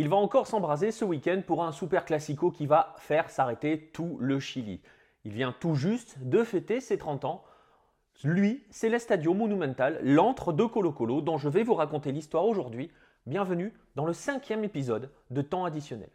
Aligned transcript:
Il 0.00 0.08
va 0.08 0.16
encore 0.16 0.46
s'embraser 0.46 0.92
ce 0.92 1.04
week-end 1.04 1.42
pour 1.46 1.62
un 1.62 1.72
super 1.72 2.06
classico 2.06 2.50
qui 2.50 2.64
va 2.64 2.94
faire 2.96 3.28
s'arrêter 3.28 3.90
tout 3.92 4.16
le 4.18 4.40
Chili. 4.40 4.80
Il 5.26 5.32
vient 5.32 5.52
tout 5.52 5.74
juste 5.74 6.16
de 6.22 6.42
fêter 6.42 6.80
ses 6.80 6.96
30 6.96 7.26
ans. 7.26 7.44
Lui, 8.24 8.64
c'est 8.70 8.88
l'Estadio 8.88 9.34
Monumental, 9.34 10.00
l'antre 10.02 10.54
de 10.54 10.64
Colo 10.64 10.90
Colo, 10.90 11.20
dont 11.20 11.36
je 11.36 11.50
vais 11.50 11.64
vous 11.64 11.74
raconter 11.74 12.12
l'histoire 12.12 12.46
aujourd'hui. 12.46 12.90
Bienvenue 13.26 13.74
dans 13.94 14.06
le 14.06 14.14
cinquième 14.14 14.64
épisode 14.64 15.10
de 15.28 15.42
Temps 15.42 15.66
additionnel. 15.66 16.08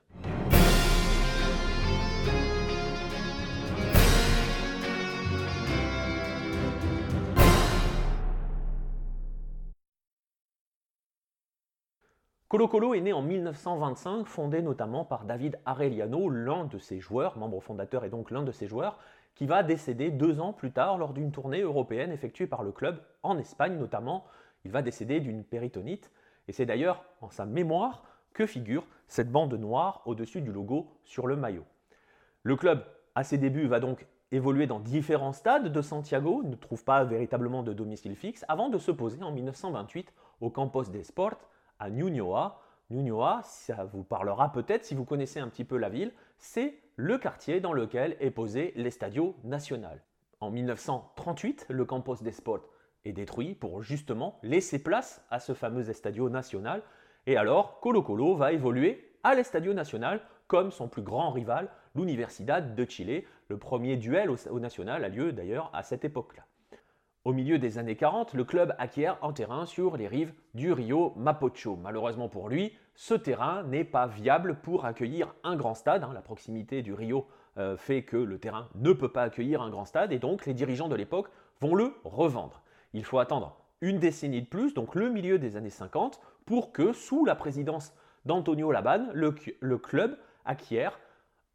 Colo 12.56 12.70
Colo 12.70 12.94
est 12.94 13.02
né 13.02 13.12
en 13.12 13.22
1925, 13.22 14.28
fondé 14.28 14.62
notamment 14.62 15.04
par 15.04 15.26
David 15.26 15.60
Arellano, 15.66 16.30
l'un 16.30 16.64
de 16.64 16.78
ses 16.78 17.02
joueurs, 17.02 17.38
membre 17.38 17.60
fondateur 17.60 18.06
et 18.06 18.10
donc 18.10 18.32
l'un 18.32 18.44
de 18.44 18.54
ses 18.54 18.66
joueurs, 18.66 18.98
qui 19.34 19.46
va 19.46 19.62
décéder 19.62 20.10
deux 20.10 20.40
ans 20.40 20.54
plus 20.54 20.72
tard 20.72 20.98
lors 20.98 21.12
d'une 21.12 21.34
tournée 21.34 21.60
européenne 21.60 22.14
effectuée 22.14 22.48
par 22.48 22.64
le 22.64 22.72
club 22.72 23.02
en 23.24 23.38
Espagne 23.38 23.78
notamment. 23.78 24.24
Il 24.64 24.72
va 24.72 24.82
décéder 24.82 25.20
d'une 25.20 25.44
péritonite 25.44 26.10
et 26.48 26.54
c'est 26.54 26.66
d'ailleurs 26.66 27.04
en 27.20 27.30
sa 27.30 27.46
mémoire 27.46 28.06
que 28.32 28.46
figure 28.46 28.88
cette 29.10 29.34
bande 29.34 29.54
noire 29.56 30.02
au-dessus 30.06 30.40
du 30.40 30.54
logo 30.54 30.88
sur 31.04 31.28
le 31.28 31.36
maillot. 31.36 31.66
Le 32.44 32.56
club, 32.56 32.86
à 33.16 33.26
ses 33.26 33.38
débuts, 33.38 33.68
va 33.68 33.82
donc 33.82 34.08
évoluer 34.32 34.66
dans 34.66 34.80
différents 34.80 35.34
stades 35.34 35.74
de 35.74 35.82
Santiago, 35.82 36.42
ne 36.46 36.56
trouve 36.56 36.86
pas 36.86 37.04
véritablement 37.04 37.64
de 37.64 37.74
domicile 37.74 38.16
fixe, 38.16 38.46
avant 38.48 38.70
de 38.70 38.78
se 38.78 38.92
poser 38.92 39.22
en 39.24 39.34
1928 39.34 40.14
au 40.40 40.50
Campos 40.50 40.84
des 40.84 41.04
Sports 41.04 41.38
à 41.80 41.90
Ñuñoa. 41.90 42.62
Ñuñoa, 42.92 43.42
ça 43.44 43.84
vous 43.86 44.04
parlera 44.04 44.52
peut-être 44.52 44.86
si 44.86 44.96
vous 44.96 45.06
connaissez 45.06 45.40
un 45.40 45.48
petit 45.48 45.64
peu 45.64 45.78
la 45.78 45.90
ville, 45.90 46.12
c'est 46.38 46.80
le 46.96 47.18
quartier 47.18 47.60
dans 47.60 47.74
lequel 47.74 48.16
est 48.20 48.32
posé 48.32 48.74
l'Estadio 48.76 49.36
Nacional. 49.44 50.02
En 50.40 50.52
1938, 50.52 51.68
le 51.70 51.86
Campos 51.86 52.18
des 52.22 52.32
Sports 52.32 52.70
est 53.06 53.14
détruit 53.14 53.56
pour 53.56 53.82
justement 53.82 54.40
laisser 54.44 54.80
place 54.82 55.24
à 55.30 55.40
ce 55.40 55.54
fameux 55.54 55.90
Estadio 55.90 56.30
Nacional. 56.30 56.82
Et 57.28 57.38
alors, 57.38 57.80
Colo 57.80 58.02
Colo 58.04 58.36
va 58.36 58.52
évoluer 58.52 59.14
à 59.24 59.36
l'Estadio 59.36 59.74
Nacional 59.74 60.22
comme 60.48 60.72
son 60.72 60.88
plus 60.88 61.02
grand 61.02 61.32
rival, 61.32 61.70
l'Universidad 61.96 62.76
de 62.76 62.86
Chile. 62.90 63.24
Le 63.48 63.58
premier 63.58 63.98
duel 63.98 64.30
au 64.30 64.60
National 64.60 65.04
a 65.04 65.10
lieu 65.10 65.32
d'ailleurs 65.32 65.70
à 65.74 65.84
cette 65.84 66.06
époque-là. 66.06 66.44
Au 67.26 67.34
milieu 67.34 67.58
des 67.58 67.80
années 67.80 67.96
40, 67.96 68.36
le 68.36 68.44
club 68.44 68.76
acquiert 68.78 69.18
un 69.24 69.34
terrain 69.34 69.66
sur 69.66 69.98
les 69.98 70.08
rives 70.08 70.32
du 70.54 70.72
Rio 70.72 71.12
Mapocho. 71.16 71.76
Malheureusement 71.76 72.30
pour 72.30 72.50
lui, 72.50 72.78
ce 72.94 73.16
terrain 73.16 73.64
n'est 73.64 73.84
pas 73.84 74.06
viable 74.06 74.58
pour 74.62 74.86
accueillir 74.86 75.34
un 75.44 75.56
grand 75.56 75.74
stade. 75.74 76.04
Hein. 76.04 76.12
La 76.14 76.22
proximité 76.22 76.84
du 76.84 76.94
Rio 76.94 77.26
euh, 77.58 77.78
fait 77.78 78.04
que 78.04 78.16
le 78.16 78.38
terrain 78.38 78.70
ne 78.76 78.94
peut 78.94 79.12
pas 79.12 79.24
accueillir 79.24 79.64
un 79.64 79.72
grand 79.72 79.86
stade 79.86 80.12
et 80.12 80.20
donc 80.20 80.46
les 80.46 80.54
dirigeants 80.54 80.88
de 80.88 80.94
l'époque 80.94 81.32
vont 81.62 81.74
le 81.74 81.96
revendre. 82.04 82.62
Il 82.94 83.04
faut 83.04 83.18
attendre 83.18 83.58
une 83.82 83.98
décennie 83.98 84.44
de 84.44 84.48
plus, 84.48 84.76
donc 84.76 84.94
le 84.94 85.10
milieu 85.10 85.40
des 85.40 85.56
années 85.56 85.72
50, 85.72 86.22
pour 86.46 86.72
que 86.72 86.94
sous 86.94 87.26
la 87.26 87.34
présidence 87.34 87.96
d'Antonio 88.26 88.72
Laban, 88.72 89.08
le, 89.14 89.78
club 89.80 90.16
acquiert 90.46 91.00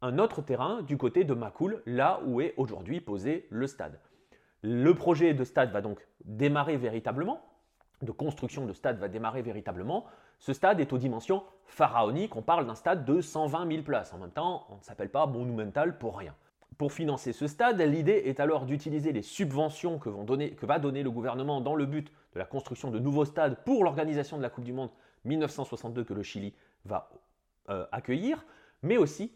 un 0.01 0.19
autre 0.19 0.41
terrain 0.41 0.81
du 0.81 0.97
côté 0.97 1.23
de 1.23 1.33
Macul, 1.33 1.81
là 1.85 2.19
où 2.25 2.41
est 2.41 2.55
aujourd'hui 2.57 2.99
posé 2.99 3.47
le 3.49 3.67
stade. 3.67 3.97
Le 4.61 4.93
projet 4.93 5.33
de 5.33 5.43
stade 5.43 5.71
va 5.71 5.81
donc 5.81 6.05
démarrer 6.23 6.77
véritablement, 6.77 7.41
de 8.01 8.11
construction 8.11 8.65
de 8.65 8.73
stade 8.73 8.99
va 8.99 9.07
démarrer 9.07 9.41
véritablement. 9.41 10.05
Ce 10.39 10.53
stade 10.53 10.79
est 10.79 10.93
aux 10.93 10.97
dimensions 10.97 11.43
pharaoniques, 11.65 12.35
on 12.35 12.41
parle 12.41 12.65
d'un 12.65 12.75
stade 12.75 13.05
de 13.05 13.21
120 13.21 13.71
000 13.71 13.83
places. 13.83 14.13
En 14.13 14.17
même 14.17 14.31
temps, 14.31 14.65
on 14.69 14.77
ne 14.77 14.81
s'appelle 14.81 15.09
pas 15.09 15.25
monumental 15.25 15.97
pour 15.97 16.17
rien. 16.17 16.35
Pour 16.77 16.93
financer 16.93 17.31
ce 17.31 17.47
stade, 17.47 17.79
l'idée 17.79 18.23
est 18.25 18.39
alors 18.39 18.65
d'utiliser 18.65 19.11
les 19.11 19.21
subventions 19.21 19.99
que, 19.99 20.09
va 20.65 20.79
donner 20.79 21.03
le 21.03 21.11
gouvernement 21.11 21.61
dans 21.61 21.75
le 21.75 21.85
but 21.85 22.11
de 22.33 22.39
la 22.39 22.45
construction 22.45 22.89
de 22.89 22.97
nouveaux 22.97 23.25
stades 23.25 23.63
pour 23.65 23.83
l'organisation 23.83 24.37
de 24.37 24.41
la 24.41 24.49
Coupe 24.49 24.63
du 24.63 24.73
Monde 24.73 24.89
1962 25.25 26.03
que 26.03 26.13
le 26.13 26.23
Chili 26.23 26.55
va 26.85 27.11
euh, 27.69 27.85
accueillir, 27.91 28.43
mais 28.81 28.97
aussi 28.97 29.31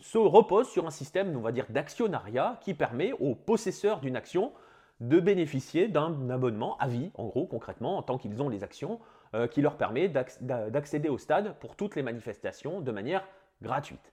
se 0.00 0.18
repose 0.18 0.68
sur 0.68 0.86
un 0.86 0.90
système, 0.90 1.36
on 1.36 1.40
va 1.40 1.52
dire, 1.52 1.66
d'actionnariat 1.68 2.58
qui 2.62 2.74
permet 2.74 3.12
aux 3.12 3.34
possesseurs 3.34 4.00
d'une 4.00 4.16
action 4.16 4.52
de 5.00 5.20
bénéficier 5.20 5.88
d'un 5.88 6.30
abonnement 6.30 6.76
à 6.78 6.88
vie, 6.88 7.10
en 7.14 7.26
gros, 7.26 7.46
concrètement, 7.46 7.98
en 7.98 8.02
tant 8.02 8.18
qu'ils 8.18 8.42
ont 8.42 8.48
les 8.48 8.62
actions, 8.62 9.00
euh, 9.34 9.46
qui 9.48 9.62
leur 9.62 9.76
permet 9.76 10.08
d'accéder 10.08 11.08
au 11.08 11.18
stade 11.18 11.56
pour 11.58 11.74
toutes 11.76 11.96
les 11.96 12.02
manifestations 12.02 12.80
de 12.80 12.92
manière 12.92 13.26
gratuite. 13.62 14.12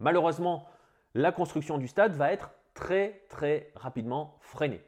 Malheureusement, 0.00 0.66
la 1.14 1.32
construction 1.32 1.78
du 1.78 1.88
stade 1.88 2.14
va 2.14 2.32
être 2.32 2.50
très 2.74 3.22
très 3.28 3.70
rapidement 3.74 4.36
freinée. 4.40 4.82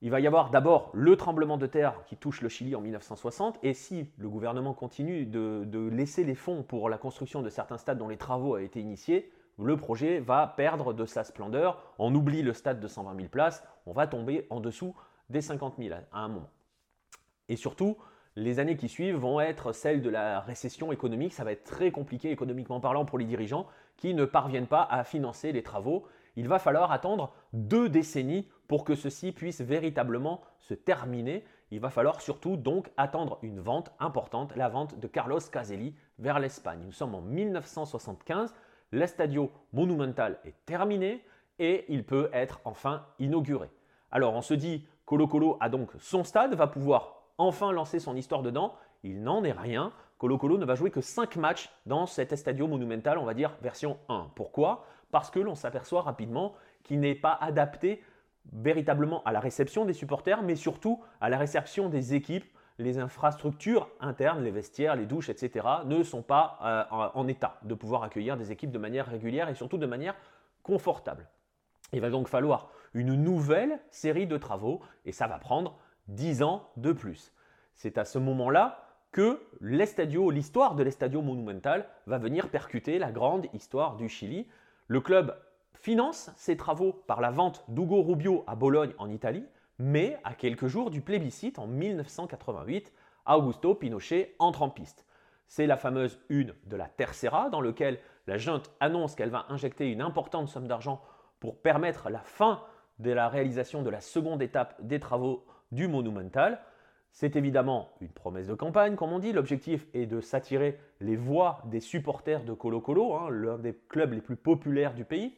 Il 0.00 0.10
va 0.10 0.20
y 0.20 0.26
avoir 0.26 0.50
d'abord 0.50 0.90
le 0.94 1.16
tremblement 1.16 1.58
de 1.58 1.66
terre 1.66 2.04
qui 2.06 2.16
touche 2.16 2.40
le 2.40 2.48
Chili 2.48 2.74
en 2.74 2.80
1960, 2.80 3.58
et 3.62 3.74
si 3.74 4.10
le 4.18 4.28
gouvernement 4.28 4.74
continue 4.74 5.26
de, 5.26 5.64
de 5.66 5.88
laisser 5.88 6.24
les 6.24 6.34
fonds 6.34 6.62
pour 6.62 6.88
la 6.88 6.98
construction 6.98 7.42
de 7.42 7.50
certains 7.50 7.78
stades 7.78 7.98
dont 7.98 8.08
les 8.08 8.16
travaux 8.16 8.54
ont 8.54 8.58
été 8.58 8.80
initiés, 8.80 9.30
le 9.58 9.76
projet 9.76 10.20
va 10.20 10.46
perdre 10.46 10.92
de 10.92 11.04
sa 11.06 11.24
splendeur. 11.24 11.94
On 11.98 12.14
oublie 12.14 12.42
le 12.42 12.52
stade 12.52 12.80
de 12.80 12.88
120 12.88 13.16
000 13.16 13.28
places, 13.28 13.64
on 13.86 13.92
va 13.92 14.06
tomber 14.06 14.46
en 14.50 14.60
dessous 14.60 14.94
des 15.30 15.40
50 15.40 15.74
000 15.78 15.94
à 16.12 16.20
un 16.20 16.28
moment. 16.28 16.50
Et 17.48 17.56
surtout, 17.56 17.96
les 18.36 18.60
années 18.60 18.76
qui 18.76 18.88
suivent 18.88 19.16
vont 19.16 19.40
être 19.40 19.72
celles 19.72 20.00
de 20.00 20.08
la 20.08 20.40
récession 20.40 20.90
économique. 20.92 21.34
Ça 21.34 21.44
va 21.44 21.52
être 21.52 21.64
très 21.64 21.90
compliqué 21.90 22.30
économiquement 22.30 22.80
parlant 22.80 23.04
pour 23.04 23.18
les 23.18 23.24
dirigeants 23.24 23.66
qui 23.96 24.14
ne 24.14 24.24
parviennent 24.24 24.66
pas 24.66 24.82
à 24.82 25.04
financer 25.04 25.52
les 25.52 25.62
travaux. 25.62 26.06
Il 26.36 26.48
va 26.48 26.58
falloir 26.58 26.92
attendre 26.92 27.34
deux 27.52 27.90
décennies 27.90 28.48
pour 28.68 28.84
que 28.84 28.94
ceci 28.94 29.32
puisse 29.32 29.60
véritablement 29.60 30.40
se 30.60 30.72
terminer. 30.72 31.44
Il 31.70 31.80
va 31.80 31.90
falloir 31.90 32.22
surtout 32.22 32.56
donc 32.56 32.90
attendre 32.96 33.38
une 33.42 33.60
vente 33.60 33.92
importante, 34.00 34.56
la 34.56 34.70
vente 34.70 34.98
de 34.98 35.06
Carlos 35.06 35.40
Caselli 35.40 35.94
vers 36.18 36.38
l'Espagne. 36.38 36.80
Nous 36.86 36.92
sommes 36.92 37.14
en 37.14 37.20
1975 37.20 38.54
l'Estadio 38.92 39.50
Monumental 39.72 40.38
est 40.44 40.54
terminé 40.66 41.24
et 41.58 41.84
il 41.88 42.04
peut 42.04 42.30
être 42.32 42.60
enfin 42.64 43.06
inauguré. 43.18 43.70
Alors 44.10 44.34
on 44.34 44.42
se 44.42 44.54
dit, 44.54 44.86
Colo 45.06 45.26
Colo 45.26 45.56
a 45.60 45.68
donc 45.68 45.90
son 45.98 46.24
stade, 46.24 46.54
va 46.54 46.66
pouvoir 46.66 47.22
enfin 47.38 47.72
lancer 47.72 47.98
son 47.98 48.16
histoire 48.16 48.42
dedans. 48.42 48.74
Il 49.02 49.22
n'en 49.22 49.42
est 49.42 49.52
rien. 49.52 49.92
Colo 50.18 50.38
Colo 50.38 50.58
ne 50.58 50.64
va 50.64 50.74
jouer 50.74 50.90
que 50.90 51.00
5 51.00 51.36
matchs 51.36 51.70
dans 51.86 52.06
cet 52.06 52.32
Estadio 52.32 52.68
Monumental, 52.68 53.18
on 53.18 53.24
va 53.24 53.34
dire 53.34 53.56
version 53.62 53.98
1. 54.08 54.30
Pourquoi? 54.36 54.84
Parce 55.10 55.30
que 55.30 55.40
l'on 55.40 55.54
s'aperçoit 55.54 56.02
rapidement 56.02 56.54
qu'il 56.84 57.00
n'est 57.00 57.14
pas 57.14 57.36
adapté 57.40 58.02
véritablement 58.52 59.22
à 59.24 59.32
la 59.32 59.40
réception 59.40 59.84
des 59.84 59.92
supporters, 59.92 60.42
mais 60.42 60.56
surtout 60.56 61.02
à 61.20 61.28
la 61.28 61.38
réception 61.38 61.88
des 61.88 62.14
équipes 62.14 62.46
les 62.82 62.98
infrastructures 62.98 63.88
internes, 64.00 64.42
les 64.42 64.50
vestiaires, 64.50 64.96
les 64.96 65.06
douches, 65.06 65.28
etc., 65.28 65.66
ne 65.84 66.02
sont 66.02 66.22
pas 66.22 66.58
euh, 66.62 67.08
en 67.14 67.26
état 67.28 67.58
de 67.62 67.74
pouvoir 67.74 68.02
accueillir 68.02 68.36
des 68.36 68.52
équipes 68.52 68.70
de 68.70 68.78
manière 68.78 69.06
régulière 69.06 69.48
et 69.48 69.54
surtout 69.54 69.78
de 69.78 69.86
manière 69.86 70.14
confortable. 70.62 71.28
Il 71.92 72.00
va 72.00 72.10
donc 72.10 72.28
falloir 72.28 72.70
une 72.94 73.14
nouvelle 73.14 73.78
série 73.90 74.26
de 74.26 74.36
travaux 74.36 74.80
et 75.04 75.12
ça 75.12 75.26
va 75.26 75.38
prendre 75.38 75.78
10 76.08 76.42
ans 76.42 76.70
de 76.76 76.92
plus. 76.92 77.32
C'est 77.74 77.98
à 77.98 78.04
ce 78.04 78.18
moment-là 78.18 78.84
que 79.12 79.42
l'histoire 79.60 80.74
de 80.74 80.82
l'Estadio 80.82 81.20
Monumental 81.20 81.86
va 82.06 82.18
venir 82.18 82.48
percuter 82.48 82.98
la 82.98 83.12
grande 83.12 83.46
histoire 83.52 83.96
du 83.96 84.08
Chili. 84.08 84.48
Le 84.88 85.00
club 85.00 85.36
finance 85.74 86.30
ses 86.36 86.56
travaux 86.56 86.92
par 87.06 87.20
la 87.20 87.30
vente 87.30 87.64
d'Ugo 87.68 88.02
Rubio 88.02 88.44
à 88.46 88.54
Bologne 88.54 88.92
en 88.98 89.10
Italie, 89.10 89.44
mais 89.82 90.16
à 90.22 90.34
quelques 90.34 90.68
jours 90.68 90.92
du 90.92 91.00
plébiscite 91.00 91.58
en 91.58 91.66
1988, 91.66 92.92
Augusto 93.26 93.74
Pinochet 93.74 94.36
entre 94.38 94.62
en 94.62 94.70
piste. 94.70 95.04
C'est 95.48 95.66
la 95.66 95.76
fameuse 95.76 96.20
une 96.28 96.54
de 96.66 96.76
la 96.76 96.86
Tercera 96.86 97.50
dans 97.50 97.60
laquelle 97.60 97.98
la 98.28 98.38
junte 98.38 98.70
annonce 98.78 99.16
qu'elle 99.16 99.30
va 99.30 99.46
injecter 99.48 99.90
une 99.90 100.00
importante 100.00 100.48
somme 100.48 100.68
d'argent 100.68 101.02
pour 101.40 101.60
permettre 101.60 102.10
la 102.10 102.20
fin 102.20 102.62
de 103.00 103.10
la 103.10 103.28
réalisation 103.28 103.82
de 103.82 103.90
la 103.90 104.00
seconde 104.00 104.40
étape 104.40 104.80
des 104.86 105.00
travaux 105.00 105.44
du 105.72 105.88
Monumental. 105.88 106.60
C'est 107.10 107.34
évidemment 107.34 107.90
une 108.00 108.12
promesse 108.12 108.46
de 108.46 108.54
campagne, 108.54 108.94
comme 108.94 109.12
on 109.12 109.18
dit. 109.18 109.32
L'objectif 109.32 109.88
est 109.94 110.06
de 110.06 110.20
s'attirer 110.20 110.78
les 111.00 111.16
voix 111.16 111.60
des 111.64 111.80
supporters 111.80 112.44
de 112.44 112.52
Colo 112.52 112.80
Colo, 112.80 113.14
hein, 113.14 113.30
l'un 113.30 113.58
des 113.58 113.76
clubs 113.88 114.12
les 114.12 114.20
plus 114.20 114.36
populaires 114.36 114.94
du 114.94 115.04
pays. 115.04 115.34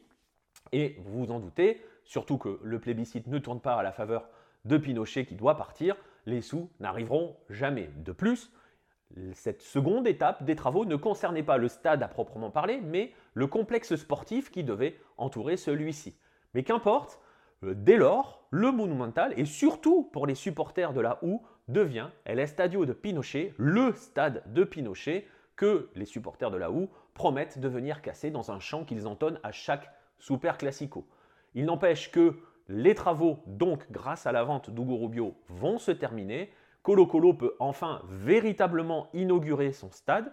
Et 0.71 0.97
vous 0.99 1.25
vous 1.25 1.31
en 1.31 1.39
doutez, 1.39 1.83
surtout 2.03 2.37
que 2.37 2.59
le 2.61 2.79
plébiscite 2.79 3.25
ne 3.25 3.39
tourne 3.39 3.59
pas 3.59 3.75
à 3.75 3.83
la 3.83 3.91
faveur 3.91 4.29
de 4.65 4.77
Pinochet 4.77 5.25
qui 5.25 5.35
doit 5.35 5.57
partir, 5.57 5.95
les 6.25 6.41
sous 6.41 6.69
n'arriveront 6.79 7.35
jamais. 7.49 7.89
De 7.97 8.11
plus, 8.11 8.51
cette 9.33 9.61
seconde 9.61 10.07
étape 10.07 10.43
des 10.43 10.55
travaux 10.55 10.85
ne 10.85 10.95
concernait 10.95 11.43
pas 11.43 11.57
le 11.57 11.67
stade 11.67 12.03
à 12.03 12.07
proprement 12.07 12.51
parler, 12.51 12.81
mais 12.81 13.13
le 13.33 13.47
complexe 13.47 13.95
sportif 13.95 14.51
qui 14.51 14.63
devait 14.63 14.99
entourer 15.17 15.57
celui-ci. 15.57 16.17
Mais 16.53 16.63
qu'importe, 16.63 17.19
euh, 17.63 17.73
dès 17.75 17.97
lors, 17.97 18.47
le 18.49 18.71
Monumental, 18.71 19.33
et 19.37 19.45
surtout 19.45 20.03
pour 20.03 20.27
les 20.27 20.35
supporters 20.35 20.93
de 20.93 21.01
la 21.01 21.23
OU, 21.23 21.41
devient 21.67 22.09
El 22.25 22.39
Estadio 22.39 22.85
de 22.85 22.93
Pinochet, 22.93 23.53
le 23.57 23.93
stade 23.93 24.43
de 24.53 24.63
Pinochet, 24.63 25.27
que 25.55 25.89
les 25.95 26.05
supporters 26.05 26.51
de 26.51 26.57
la 26.57 26.71
OU 26.71 26.89
promettent 27.13 27.59
de 27.59 27.67
venir 27.67 28.01
casser 28.01 28.29
dans 28.29 28.51
un 28.51 28.59
chant 28.59 28.83
qu'ils 28.83 29.07
entonnent 29.07 29.39
à 29.43 29.51
chaque 29.51 29.89
Super 30.19 30.57
Classico. 30.57 31.07
Il 31.53 31.65
n'empêche 31.65 32.11
que 32.11 32.35
les 32.67 32.95
travaux, 32.95 33.39
donc 33.45 33.89
grâce 33.91 34.25
à 34.25 34.31
la 34.31 34.43
vente 34.43 34.69
d'Ugo 34.69 34.97
Rubio, 34.97 35.35
vont 35.49 35.77
se 35.77 35.91
terminer. 35.91 36.51
Colo 36.83 37.05
Colo 37.05 37.33
peut 37.33 37.55
enfin 37.59 38.01
véritablement 38.09 39.07
inaugurer 39.13 39.71
son 39.71 39.91
stade. 39.91 40.31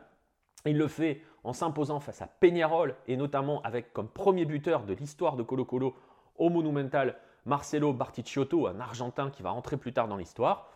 Il 0.65 0.79
le 0.79 0.89
fait 0.89 1.23
en 1.45 1.53
s'imposant 1.53 2.01
face 2.01 2.23
à 2.23 2.27
Peñarol 2.27 2.95
et 3.07 3.17
notamment 3.17 3.63
avec 3.63 3.93
comme 3.93 4.09
premier 4.09 4.45
buteur 4.45 4.85
de 4.85 4.95
l'histoire 4.95 5.37
de 5.37 5.43
Colo 5.43 5.65
Colo 5.65 5.95
au 6.37 6.51
Monumental 6.51 7.17
Marcelo 7.45 7.93
Barticciotto, 7.93 8.67
un 8.69 8.81
Argentin 8.81 9.31
qui 9.31 9.43
va 9.43 9.53
entrer 9.53 9.77
plus 9.77 9.93
tard 9.93 10.09
dans 10.09 10.17
l'histoire. 10.17 10.69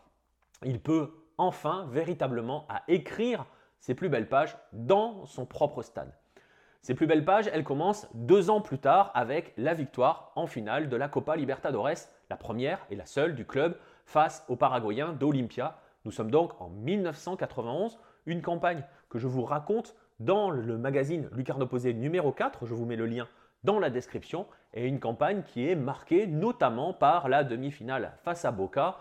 Il 0.64 0.80
peut 0.80 1.12
enfin 1.38 1.86
véritablement 1.90 2.66
écrire 2.88 3.46
ses 3.78 3.94
plus 3.94 4.08
belles 4.08 4.28
pages 4.28 4.56
dans 4.72 5.26
son 5.26 5.46
propre 5.46 5.82
stade. 5.82 6.12
Ces 6.82 6.94
plus 6.94 7.06
belles 7.06 7.24
pages, 7.24 7.50
elles 7.52 7.64
commencent 7.64 8.08
deux 8.14 8.50
ans 8.50 8.60
plus 8.60 8.78
tard 8.78 9.10
avec 9.14 9.52
la 9.56 9.74
victoire 9.74 10.32
en 10.36 10.46
finale 10.46 10.88
de 10.88 10.96
la 10.96 11.08
Copa 11.08 11.36
Libertadores, 11.36 12.08
la 12.30 12.36
première 12.36 12.86
et 12.90 12.96
la 12.96 13.06
seule 13.06 13.34
du 13.34 13.44
club 13.44 13.76
face 14.04 14.44
aux 14.48 14.56
Paraguayens 14.56 15.12
d'Olympia. 15.12 15.78
Nous 16.04 16.12
sommes 16.12 16.30
donc 16.30 16.60
en 16.60 16.68
1991, 16.68 17.98
une 18.26 18.42
campagne 18.42 18.84
que 19.08 19.18
je 19.18 19.26
vous 19.26 19.44
raconte 19.44 19.96
dans 20.20 20.50
le 20.50 20.78
magazine 20.78 21.28
Lucarno 21.32 21.66
Posé 21.66 21.92
numéro 21.92 22.32
4, 22.32 22.66
je 22.66 22.74
vous 22.74 22.86
mets 22.86 22.96
le 22.96 23.06
lien 23.06 23.26
dans 23.64 23.78
la 23.78 23.90
description, 23.90 24.46
et 24.74 24.86
une 24.86 25.00
campagne 25.00 25.42
qui 25.42 25.68
est 25.68 25.74
marquée 25.74 26.26
notamment 26.26 26.92
par 26.92 27.28
la 27.28 27.42
demi-finale 27.42 28.12
face 28.22 28.44
à 28.44 28.52
Boca, 28.52 28.98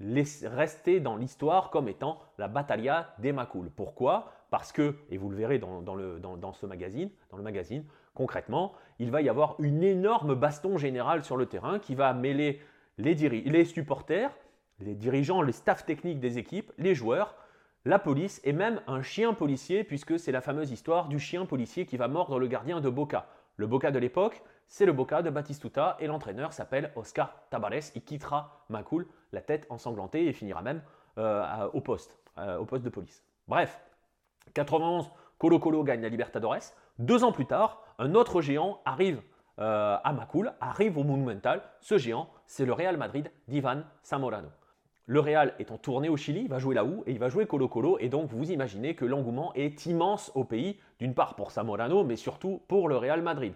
restée 0.00 0.98
dans 1.00 1.16
l'histoire 1.16 1.70
comme 1.70 1.88
étant 1.88 2.18
la 2.38 2.48
Battaglia 2.48 3.14
des 3.18 3.32
Macul. 3.32 3.70
Pourquoi? 3.70 4.32
Parce 4.50 4.72
que, 4.72 4.96
et 5.10 5.16
vous 5.16 5.30
le 5.30 5.36
verrez 5.36 5.58
dans, 5.58 5.94
le, 5.94 6.20
ce 6.52 6.66
magazine, 6.66 7.10
dans 7.30 7.36
le 7.36 7.42
magazine, 7.42 7.84
concrètement, 8.14 8.72
il 8.98 9.10
va 9.10 9.22
y 9.22 9.28
avoir 9.28 9.54
une 9.60 9.82
énorme 9.82 10.34
baston 10.34 10.76
générale 10.76 11.24
sur 11.24 11.36
le 11.36 11.46
terrain 11.46 11.78
qui 11.78 11.94
va 11.94 12.12
mêler 12.12 12.60
les, 12.98 13.14
les 13.14 13.64
supporters, 13.64 14.36
les 14.80 14.94
dirigeants, 14.94 15.42
les 15.42 15.52
staffs 15.52 15.86
techniques 15.86 16.20
des 16.20 16.38
équipes, 16.38 16.72
les 16.78 16.94
joueurs, 16.94 17.36
la 17.84 17.98
police 17.98 18.40
et 18.44 18.52
même 18.52 18.82
un 18.86 19.02
chien 19.02 19.32
policier, 19.32 19.84
puisque 19.84 20.18
c'est 20.18 20.32
la 20.32 20.40
fameuse 20.40 20.70
histoire 20.70 21.08
du 21.08 21.18
chien 21.18 21.46
policier 21.46 21.86
qui 21.86 21.96
va 21.96 22.08
mordre 22.08 22.38
le 22.38 22.46
gardien 22.46 22.80
de 22.80 22.90
Boca. 22.90 23.26
Le 23.56 23.66
Boca 23.66 23.90
de 23.90 23.98
l'époque, 23.98 24.42
c'est 24.66 24.86
le 24.86 24.92
Boca 24.92 25.22
de 25.22 25.30
Batistuta 25.30 25.96
et 26.00 26.06
l'entraîneur 26.06 26.52
s'appelle 26.52 26.92
Oscar 26.96 27.34
Tabares. 27.50 27.92
Il 27.94 28.02
quittera 28.02 28.64
Macul, 28.68 29.06
la 29.32 29.40
tête 29.40 29.66
ensanglantée, 29.70 30.26
et 30.26 30.32
finira 30.32 30.62
même 30.62 30.82
euh, 31.18 31.68
au 31.72 31.80
poste, 31.80 32.18
euh, 32.38 32.58
au 32.58 32.64
poste 32.64 32.84
de 32.84 32.90
police. 32.90 33.24
Bref, 33.48 33.80
91, 34.54 35.10
Colo 35.38 35.58
Colo 35.58 35.84
gagne 35.84 36.02
la 36.02 36.08
Libertadores. 36.08 36.74
Deux 36.98 37.24
ans 37.24 37.32
plus 37.32 37.46
tard, 37.46 37.82
un 37.98 38.14
autre 38.14 38.40
géant 38.40 38.80
arrive 38.84 39.22
euh, 39.58 39.96
à 40.02 40.12
Macul, 40.12 40.52
arrive 40.60 40.98
au 40.98 41.04
Monumental. 41.04 41.62
Ce 41.80 41.98
géant, 41.98 42.28
c'est 42.46 42.64
le 42.64 42.72
Real 42.72 42.96
Madrid 42.96 43.30
d'Ivan 43.48 43.82
Zamorano. 44.04 44.48
Le 45.06 45.20
Real 45.20 45.54
est 45.58 45.72
en 45.72 45.76
tournée 45.76 46.08
au 46.08 46.16
Chili, 46.16 46.42
il 46.42 46.48
va 46.48 46.58
jouer 46.58 46.74
là-haut 46.74 47.02
et 47.06 47.10
il 47.12 47.18
va 47.18 47.28
jouer 47.28 47.46
Colo 47.46 47.68
Colo. 47.68 47.98
Et 47.98 48.08
donc 48.08 48.30
vous 48.30 48.52
imaginez 48.52 48.94
que 48.94 49.04
l'engouement 49.04 49.52
est 49.54 49.86
immense 49.86 50.30
au 50.34 50.44
pays, 50.44 50.78
d'une 50.98 51.14
part 51.14 51.34
pour 51.34 51.50
Zamorano, 51.50 52.04
mais 52.04 52.16
surtout 52.16 52.62
pour 52.68 52.88
le 52.88 52.96
Real 52.96 53.20
Madrid. 53.20 53.54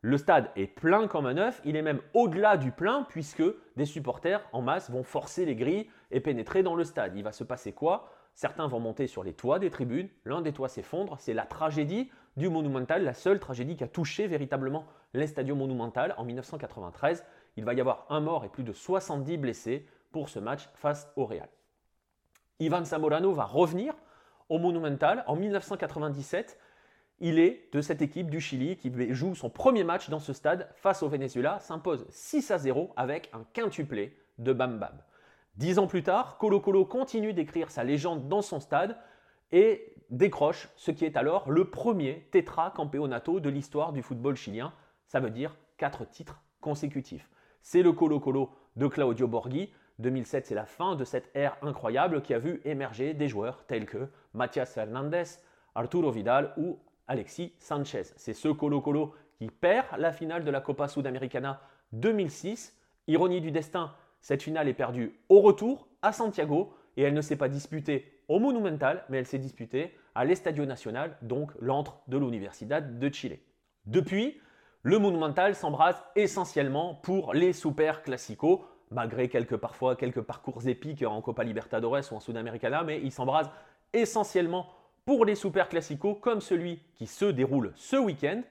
Le 0.00 0.16
stade 0.16 0.50
est 0.56 0.66
plein 0.66 1.06
comme 1.06 1.26
un 1.26 1.36
œuf, 1.36 1.60
il 1.64 1.76
est 1.76 1.82
même 1.82 2.00
au-delà 2.12 2.56
du 2.56 2.72
plein 2.72 3.06
puisque 3.08 3.44
des 3.76 3.86
supporters 3.86 4.42
en 4.52 4.60
masse 4.60 4.90
vont 4.90 5.04
forcer 5.04 5.44
les 5.44 5.54
grilles 5.54 5.88
et 6.10 6.18
pénétrer 6.18 6.64
dans 6.64 6.74
le 6.74 6.82
stade. 6.82 7.12
Il 7.14 7.22
va 7.22 7.30
se 7.30 7.44
passer 7.44 7.72
quoi? 7.72 8.10
Certains 8.34 8.66
vont 8.66 8.80
monter 8.80 9.06
sur 9.06 9.24
les 9.24 9.34
toits 9.34 9.58
des 9.58 9.70
tribunes, 9.70 10.08
l'un 10.24 10.40
des 10.40 10.52
toits 10.52 10.68
s'effondre, 10.68 11.16
c'est 11.20 11.34
la 11.34 11.44
tragédie 11.44 12.10
du 12.36 12.48
Monumental, 12.48 13.04
la 13.04 13.14
seule 13.14 13.38
tragédie 13.38 13.76
qui 13.76 13.84
a 13.84 13.88
touché 13.88 14.26
véritablement 14.26 14.86
l'Estadio 15.12 15.54
Monumental 15.54 16.14
en 16.16 16.24
1993. 16.24 17.24
Il 17.56 17.64
va 17.64 17.74
y 17.74 17.80
avoir 17.80 18.06
un 18.08 18.20
mort 18.20 18.44
et 18.44 18.48
plus 18.48 18.64
de 18.64 18.72
70 18.72 19.36
blessés 19.36 19.86
pour 20.10 20.28
ce 20.28 20.38
match 20.38 20.68
face 20.74 21.12
au 21.16 21.26
Real. 21.26 21.48
Ivan 22.58 22.84
Zamorano 22.84 23.32
va 23.32 23.44
revenir 23.44 23.94
au 24.48 24.58
Monumental 24.58 25.24
en 25.26 25.36
1997. 25.36 26.58
Il 27.20 27.38
est 27.38 27.68
de 27.72 27.80
cette 27.80 28.02
équipe 28.02 28.30
du 28.30 28.40
Chili 28.40 28.76
qui 28.76 28.92
joue 29.14 29.34
son 29.34 29.50
premier 29.50 29.84
match 29.84 30.08
dans 30.08 30.20
ce 30.20 30.32
stade 30.32 30.68
face 30.76 31.02
au 31.02 31.08
Venezuela, 31.08 31.60
s'impose 31.60 32.06
6 32.10 32.50
à 32.50 32.58
0 32.58 32.92
avec 32.96 33.30
un 33.32 33.44
quintuplé 33.52 34.16
de 34.38 34.52
Bam. 34.52 34.88
Dix 35.56 35.78
ans 35.78 35.86
plus 35.86 36.02
tard, 36.02 36.38
Colo 36.38 36.60
Colo 36.60 36.84
continue 36.84 37.34
d'écrire 37.34 37.70
sa 37.70 37.84
légende 37.84 38.28
dans 38.28 38.42
son 38.42 38.58
stade 38.58 38.96
et 39.52 39.94
décroche 40.08 40.70
ce 40.76 40.90
qui 40.90 41.04
est 41.04 41.16
alors 41.16 41.50
le 41.50 41.66
premier 41.66 42.28
tetra-campeonato 42.30 43.38
de 43.38 43.50
l'histoire 43.50 43.92
du 43.92 44.02
football 44.02 44.36
chilien. 44.36 44.72
Ça 45.06 45.20
veut 45.20 45.30
dire 45.30 45.56
quatre 45.76 46.06
titres 46.06 46.42
consécutifs. 46.60 47.28
C'est 47.60 47.82
le 47.82 47.92
Colo 47.92 48.18
Colo 48.18 48.50
de 48.76 48.86
Claudio 48.86 49.28
Borghi, 49.28 49.70
2007, 49.98 50.46
c'est 50.46 50.54
la 50.54 50.64
fin 50.64 50.96
de 50.96 51.04
cette 51.04 51.30
ère 51.34 51.56
incroyable 51.62 52.22
qui 52.22 52.32
a 52.34 52.38
vu 52.38 52.60
émerger 52.64 53.14
des 53.14 53.28
joueurs 53.28 53.64
tels 53.66 53.86
que 53.86 54.08
Mathias 54.32 54.72
Fernandez, 54.72 55.24
Arturo 55.74 56.10
Vidal 56.10 56.54
ou 56.56 56.78
Alexis 57.06 57.52
Sanchez. 57.58 58.04
C'est 58.16 58.32
ce 58.32 58.48
Colo 58.48 58.80
Colo 58.80 59.14
qui 59.36 59.48
perd 59.48 59.86
la 59.98 60.12
finale 60.12 60.44
de 60.44 60.50
la 60.50 60.60
Copa 60.60 60.88
Sudamericana 60.88 61.60
2006. 61.92 62.78
Ironie 63.08 63.40
du 63.40 63.50
destin, 63.50 63.92
cette 64.22 64.42
finale 64.42 64.68
est 64.68 64.74
perdue 64.74 65.12
au 65.28 65.40
retour 65.40 65.88
à 66.00 66.12
Santiago 66.12 66.72
et 66.96 67.02
elle 67.02 67.14
ne 67.14 67.20
s'est 67.20 67.36
pas 67.36 67.48
disputée 67.48 68.22
au 68.28 68.38
Monumental, 68.38 69.04
mais 69.08 69.18
elle 69.18 69.26
s'est 69.26 69.38
disputée 69.38 69.94
à 70.14 70.24
l'Estadio 70.24 70.64
Nacional, 70.64 71.16
donc 71.22 71.50
l'antre 71.60 72.00
de 72.06 72.16
l'Universidad 72.16 72.98
de 72.98 73.12
Chile. 73.12 73.38
Depuis, 73.84 74.40
le 74.82 74.98
Monumental 74.98 75.54
s'embrase 75.54 76.02
essentiellement 76.16 76.94
pour 76.94 77.34
les 77.34 77.52
Super 77.52 78.02
Classico, 78.02 78.64
malgré 78.90 79.28
quelques, 79.28 79.56
parfois 79.56 79.96
quelques 79.96 80.20
parcours 80.20 80.66
épiques 80.68 81.02
en 81.02 81.20
Copa 81.20 81.44
Libertadores 81.44 82.12
ou 82.12 82.14
en 82.14 82.20
Sudamericana, 82.20 82.84
mais 82.84 83.00
il 83.02 83.10
s'embrase 83.10 83.50
essentiellement 83.92 84.68
pour 85.04 85.24
les 85.24 85.34
Super 85.34 85.68
Classico 85.68 86.14
comme 86.14 86.40
celui 86.40 86.80
qui 86.94 87.06
se 87.06 87.24
déroule 87.24 87.72
ce 87.74 87.96
week-end. 87.96 88.42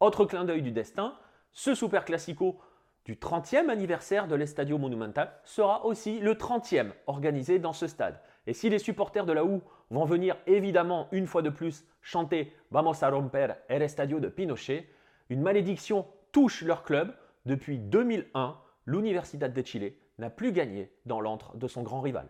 Autre 0.00 0.24
clin 0.24 0.44
d'œil 0.44 0.62
du 0.62 0.72
destin, 0.72 1.14
ce 1.52 1.74
Super 1.74 2.04
Classico 2.04 2.60
du 3.08 3.14
30e 3.14 3.70
anniversaire 3.70 4.28
de 4.28 4.34
l'Estadio 4.34 4.76
Monumental 4.76 5.32
sera 5.42 5.86
aussi 5.86 6.20
le 6.20 6.34
30e 6.34 6.90
organisé 7.06 7.58
dans 7.58 7.72
ce 7.72 7.86
stade. 7.86 8.20
Et 8.46 8.52
si 8.52 8.68
les 8.68 8.78
supporters 8.78 9.24
de 9.24 9.32
la 9.32 9.46
OU 9.46 9.62
vont 9.88 10.04
venir 10.04 10.36
évidemment 10.46 11.08
une 11.10 11.26
fois 11.26 11.40
de 11.40 11.48
plus 11.48 11.86
chanter 12.02 12.52
Vamos 12.70 13.02
a 13.02 13.08
romper 13.08 13.54
el 13.70 13.80
estadio 13.80 14.20
de 14.20 14.28
Pinochet, 14.28 14.90
une 15.30 15.40
malédiction 15.40 16.06
touche 16.32 16.60
leur 16.60 16.82
club 16.82 17.14
depuis 17.46 17.78
2001 17.78 18.58
l'Universidad 18.84 19.54
de 19.54 19.62
Chile 19.62 19.94
n'a 20.18 20.28
plus 20.28 20.52
gagné 20.52 20.92
dans 21.06 21.22
l'antre 21.22 21.56
de 21.56 21.66
son 21.66 21.82
grand 21.82 22.02
rival. 22.02 22.28